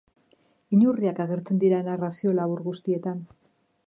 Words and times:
Inurriak 0.77 1.19
agertzen 1.25 1.59
dira 1.63 1.81
narrazio 1.89 2.33
labur 2.39 2.65
guztietan. 2.71 3.21